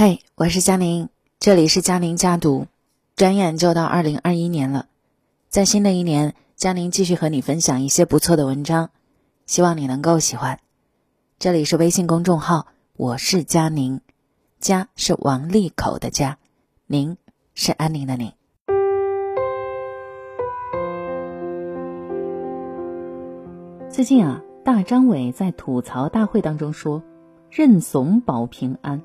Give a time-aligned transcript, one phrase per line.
[0.00, 1.08] 嘿，我是佳宁，
[1.40, 2.68] 这里是佳宁家读。
[3.16, 4.86] 转眼就到二零二一年了，
[5.48, 8.90] 在新的一年，佳宁继续和你分享一些不错的文章，
[9.46, 10.60] 希望你能够喜欢。
[11.40, 14.00] 这里是微信公众号，我是佳宁，
[14.60, 16.38] 家是王利口的家，
[16.86, 17.16] 宁
[17.56, 18.32] 是安宁的宁。
[23.90, 27.02] 最近啊，大张伟在吐槽大会当中说
[27.50, 29.02] ：“认怂保平安。”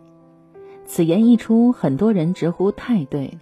[0.86, 3.40] 此言一出，很多人直呼太对了。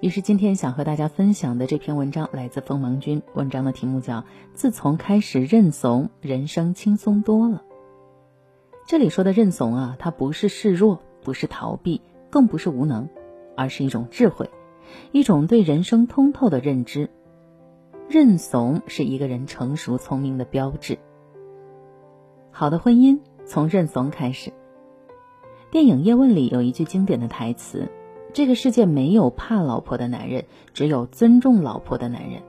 [0.00, 4.18] 于是今天想和大家分享的这篇文章来自锋芒君，文章的题目叫
[4.54, 7.56] 《自从开始认怂，人生轻松多了》。
[8.86, 12.00] 这里说的认怂啊，它不是示弱，不是逃避，
[12.30, 13.08] 更不是无能，
[13.56, 14.50] 而是一种智慧，
[15.12, 17.10] 一种对人生通透的认知。
[18.08, 20.98] 认怂是一个人成熟聪明的标志。
[22.50, 24.52] 好的婚姻从认怂开始。
[25.70, 27.88] 电影《叶问》里有一句经典的台词
[28.34, 32.42] ：“这个世界没有怕老婆的男人，只有尊重老婆的男人。”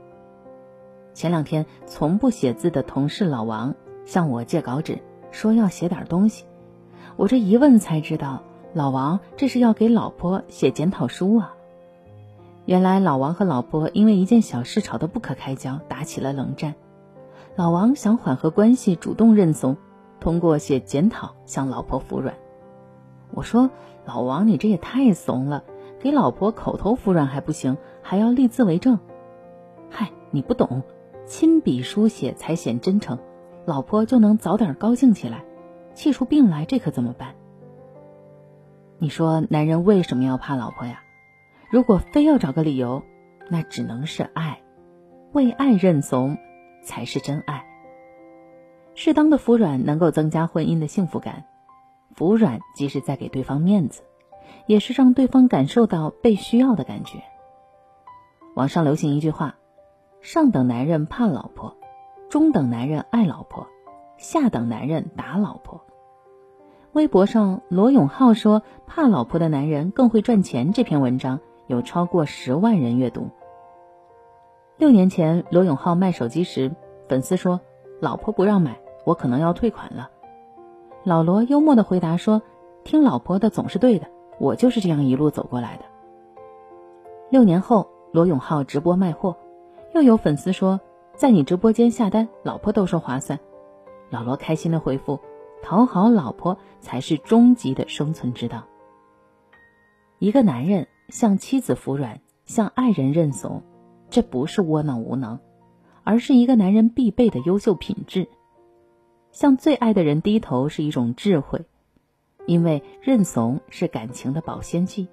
[1.14, 4.98] 前两天，从不写字的同事老王向我借稿纸，
[5.30, 6.46] 说要写点东西。
[7.14, 8.42] 我这一问才知道，
[8.74, 11.54] 老王这是要给老婆写检讨书啊。
[12.64, 16.74] 原来老王和老婆因为一件小事吵得不可开交，打起了冷战。
[17.54, 19.76] 老王想缓和关系，主动认怂，
[20.18, 22.34] 通过写检讨向老婆服软。
[23.32, 23.70] 我说
[24.06, 25.64] ：“老王，你这也太怂了，
[25.98, 28.98] 给老婆口头服软还不行，还要立字为证。
[29.90, 30.82] 嗨，你不懂，
[31.26, 33.18] 亲笔书写才显真诚，
[33.64, 35.44] 老婆就能早点高兴起来。
[35.94, 37.34] 气出病来，这可怎么办？
[38.98, 41.02] 你说男人为什么要怕老婆呀？”
[41.70, 43.02] 如果非要找个理由，
[43.48, 44.60] 那只能是爱，
[45.32, 46.36] 为爱认怂
[46.84, 47.64] 才是真爱。
[48.94, 51.44] 适当的服软能够增加婚姻的幸福感，
[52.22, 54.04] 服软即是在给对方面子，
[54.66, 57.18] 也是让对方感受到被需要的感觉。
[58.54, 59.56] 网上流行一句话：
[60.20, 61.76] 上等男人怕老婆，
[62.30, 63.66] 中等男人爱老婆，
[64.18, 65.80] 下等男人打老婆。
[66.92, 71.40] 微博上罗永浩说：“怕老婆的男人更会赚钱。”这篇文章。
[71.66, 73.30] 有超过十万人阅读。
[74.76, 76.70] 六年前，罗永浩卖手机时，
[77.08, 77.60] 粉丝说
[78.00, 80.10] ：“老婆不让买，我可能要退款了。”
[81.04, 82.42] 老罗幽默的回答说
[82.84, 84.06] ：“听老婆的总是对的，
[84.38, 85.84] 我就是这样一路走过来的。”
[87.30, 89.36] 六年后，罗永浩直播卖货，
[89.94, 90.80] 又有粉丝说
[91.14, 93.38] ：“在你直播间下单，老婆都说划算。”
[94.10, 95.18] 老罗开心的回复
[95.62, 98.64] ：“讨好老婆才是终极的生存之道。”
[100.18, 100.88] 一个男人。
[101.08, 103.62] 向妻子服软，向爱人认怂，
[104.08, 105.38] 这不是窝囊无能，
[106.04, 108.28] 而是一个男人必备的优秀品质。
[109.32, 111.64] 向最爱的人低头是一种智慧，
[112.46, 115.08] 因为认怂是感情的保鲜剂，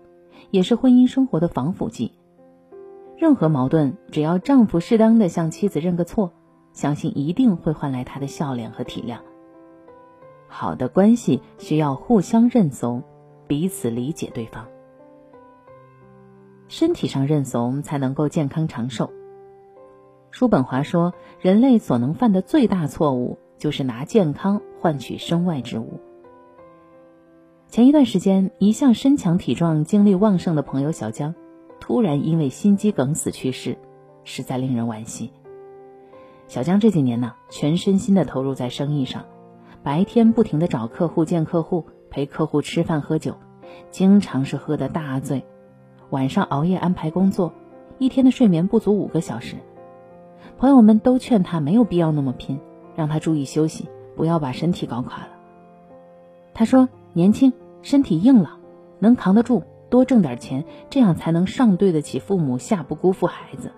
[0.52, 2.12] 也是婚姻生活的防腐剂。
[3.18, 6.32] 任何矛盾，只要丈夫适当的向妻子认个错，
[6.74, 9.20] 相信一定会换来他的笑脸和体谅。
[10.48, 13.04] 好的关系需要互相认怂，
[13.48, 14.68] 彼此理解对方。
[16.68, 19.12] 身体上认怂才能够健康长寿。
[20.32, 26.00] 叔本华说：“人类所能犯的最大错误，就是拿健康换取身外之物。”
[27.70, 31.36] 前一段时间，一向身强体壮、精力旺盛的朋友小江，
[31.80, 33.78] 突然因为心肌梗死去世，
[34.24, 35.32] 实在令人惋惜。
[36.48, 39.26] 小江这几年呢，全身心的投入在生意上，
[39.84, 43.36] 白天不停的找客户见客户，陪客户吃饭喝酒，
[43.92, 45.46] 经常是喝的大醉。
[46.10, 47.54] 晚上熬夜安排工作，
[48.00, 49.58] 一天的睡眠不足五个小时。
[50.58, 52.60] 朋友们都劝他没有必要那么拼，
[53.00, 53.88] 让他注意休息，
[54.18, 55.30] 不要把身体搞垮了。
[56.54, 58.60] 他说：“年轻，身体硬朗，
[59.00, 63.72] 能扛得住，多挣点钱，这样才能上对得起父母，下不辜负孩子。”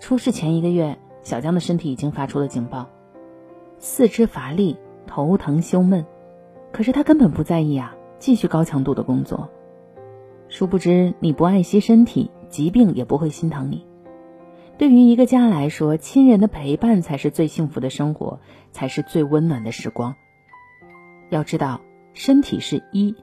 [0.00, 2.86] 出事前一个月，小江的身体已经发出了警报，
[3.78, 6.06] 四肢乏力，头疼胸闷，
[6.72, 9.50] 可是他根本不在意啊，继续高强度的工作。
[10.48, 13.84] 殊不知，你不爱惜身体，疾病也不会心疼你。
[14.78, 18.38] 对于一个家来说，亲人的陪伴才是最幸福的生活，
[18.70, 20.14] 才是最温暖的时光。
[21.30, 21.80] 要知道，
[22.14, 23.16] 身体是一，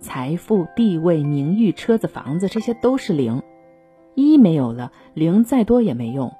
[0.00, 3.42] 财富、地位、名誉、车子、房子，这些都是零。
[4.14, 6.34] 一没有了，零再多也没用，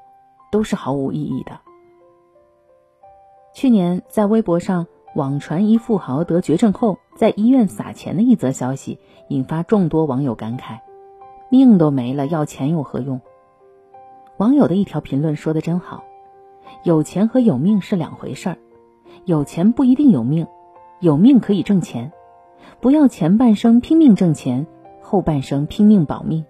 [0.50, 1.60] 都是毫无意义的。
[3.54, 4.86] 去年在微博上。
[5.14, 8.98] 网传一富豪得绝症后在医院撒钱的一则消息，
[9.30, 10.80] 引发众多网友感慨
[11.48, 13.22] ：“命都没了，要钱有何用？”
[14.38, 16.04] 网友的一条评论说的真好
[16.84, 18.58] ：“有钱和有命是两回事儿，
[19.24, 20.46] 有钱不一定有命，
[21.00, 22.12] 有命可以挣钱，
[22.80, 24.66] 不要前半生拼命挣钱，
[25.00, 26.44] 后半生拼命保命。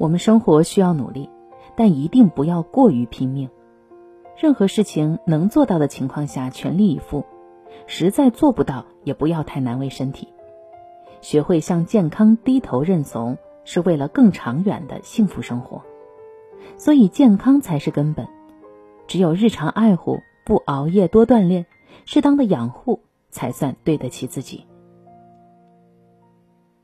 [0.00, 1.30] 我们生活需要努力，
[1.76, 3.48] 但一定不要过于拼命。
[4.36, 7.24] 任何事情能做到的情况下全力以赴，
[7.86, 10.28] 实在做不到也不要太难为身体。
[11.20, 15.82] 学会向健康低头认怂，是为了更长远的幸福生活。
[16.76, 18.26] 所以健康才是根本。
[19.06, 21.66] 只有日常爱护，不熬夜，多锻炼，
[22.04, 23.00] 适当的养护，
[23.30, 24.64] 才算对得起自己。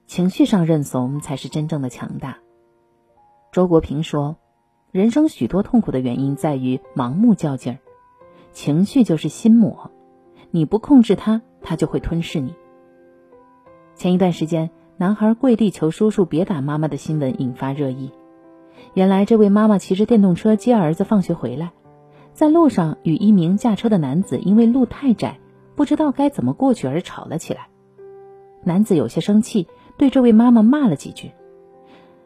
[0.06, 2.38] 情绪上认怂才是真正的强大。
[3.50, 4.36] 周国平说。
[4.92, 7.78] 人生许多痛苦的原因在于盲目较劲儿，
[8.52, 9.90] 情绪就是心魔，
[10.50, 12.54] 你不控制它，它就会吞噬你。
[13.94, 18.12] 前一段时间，男孩跪地求叔叔别打妈妈的新闻引发热议。
[18.94, 21.72] 原来，这位妈妈骑着电动车接儿子放学回来，
[22.32, 25.38] 在路上与一名驾车的男子因为路太窄，
[25.74, 27.68] 不知道该怎么过去而吵了起来。
[28.64, 29.66] 男子有些生气，
[29.96, 31.32] 对这位妈妈骂了几句，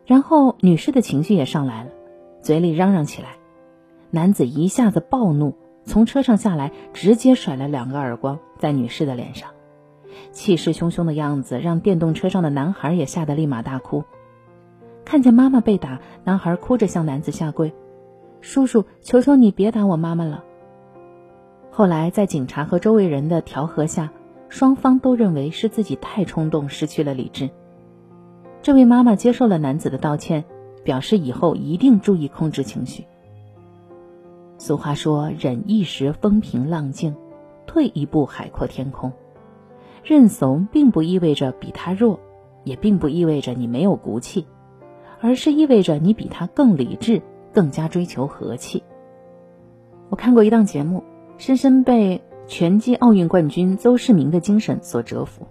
[0.05, 1.91] 然后女士的情绪也上来了。
[2.43, 3.37] 嘴里嚷嚷起来，
[4.11, 5.55] 男子一下子暴怒，
[5.85, 9.51] 从车上下来，直接甩了两个耳光在女士的脸上，
[10.31, 14.05] 气势汹汹的样子让电动车上的男孩也吓得立马大哭。
[15.07, 17.73] 看见妈妈被打，男孩哭着向男子下跪
[18.43, 20.45] ：“叔叔，求求你别打我妈妈了。”
[21.73, 24.13] 后来在警察和周围人的调和下，
[24.51, 27.49] 双方都认为是自己太冲动，失去了理智。
[28.61, 30.45] 这位妈妈接受了男子的道歉。
[30.87, 33.05] 表示以后一定注意控制情绪。
[34.57, 37.17] 俗话说：“忍一时风平浪静，
[37.67, 39.13] 退一步海阔天空。”
[40.05, 42.21] 认怂并不意味着比他弱，
[42.63, 44.47] 也并不意味着你没有骨气，
[45.27, 47.21] 而是意味着你比他更理智，
[47.53, 48.85] 更加追求和气。
[50.09, 51.03] 我看过一档节目，
[51.37, 55.49] 深深被拳击奥运冠军邹市明的精神所折服。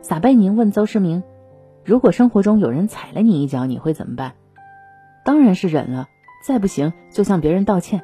[0.00, 1.22] 撒贝宁问邹市明。
[1.84, 4.32] 如果生活中有人踩了你一脚，你会怎么办？
[5.24, 6.08] 当然是忍了，
[6.44, 8.02] 再不行就向别人道歉。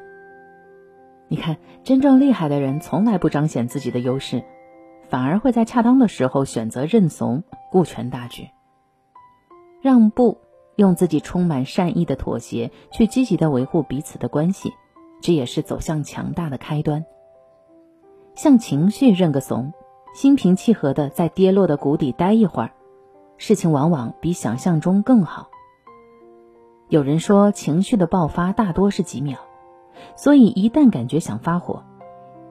[1.27, 4.45] 你看，真正厉害的人从来不彰显自己的优势，
[5.09, 8.47] 反而会在恰当的时候选择认怂，顾全大局。
[9.81, 10.37] 让步，
[10.75, 14.71] 用自己充满善意的妥协去积极的维护彼此的关系，
[15.21, 17.05] 这也是走向强大的开端。
[18.35, 19.73] 向情绪认个怂，
[20.15, 22.71] 心平气和的在跌落的谷底待一会儿。
[23.37, 25.49] 事情往往比想象中更好。
[26.89, 29.37] 有人说，情绪的爆发大多是几秒，
[30.15, 31.83] 所以一旦感觉想发火，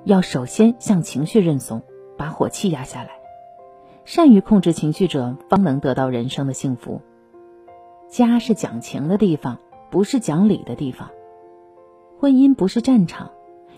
[0.05, 1.83] 要首先向情绪认怂，
[2.17, 3.11] 把火气压下来。
[4.05, 7.01] 善于控制情绪者，方能得到人生的幸福。
[8.13, 9.59] 家是讲情的地方，
[9.91, 11.09] 不是讲理的地方。
[12.21, 13.31] 婚姻不是战场，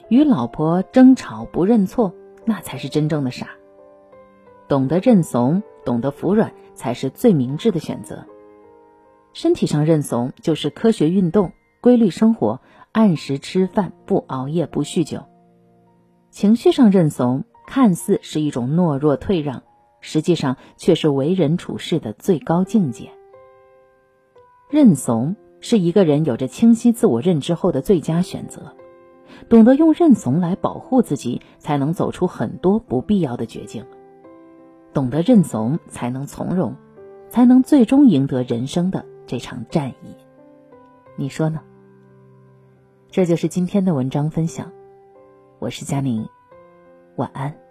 [0.09, 2.13] 与老婆争吵不认错，
[2.45, 3.51] 那才是真正的傻。
[4.67, 6.53] 懂得认怂，懂得服软。
[6.75, 8.27] 才是最明智的选择。
[9.33, 12.61] 身体上认怂就是科学运动、规律生活、
[12.91, 15.21] 按时吃饭、不熬夜、不酗酒；
[16.31, 19.63] 情绪上认怂，看似是一种懦弱退让，
[20.01, 23.13] 实际上却是为人处事的最高境界。
[24.75, 28.75] 认怂是一个人有着清晰自我认知后的最佳选择，
[29.49, 33.87] 懂得用认怂来保护自己，才能走出很多不必要的绝境。
[34.93, 36.75] 懂得认怂，才能从容，
[37.29, 40.17] 才能最终赢得人生的这场战役。
[41.15, 41.61] 你说呢？
[43.13, 44.73] 这就是今天的文章分享。
[45.61, 46.27] 我是佳宁，
[47.15, 47.64] 晚安。